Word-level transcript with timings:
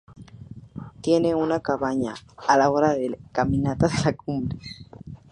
Tienen 1.01 1.35
una 1.35 1.59
cabaña 1.59 2.15
a 2.35 2.55
una 2.55 2.69
hora 2.71 2.93
de 2.95 3.19
caminata 3.33 3.85
a 3.85 4.05
la 4.05 4.13
cumbre. 4.13 4.57